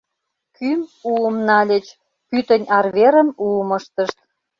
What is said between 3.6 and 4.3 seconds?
ыштышт.